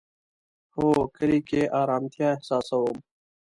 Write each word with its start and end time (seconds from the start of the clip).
هو، 0.75 0.89
کلی 1.15 1.39
کی 1.47 1.61
ارامتیا 1.81 2.27
احساسوم 2.35 2.97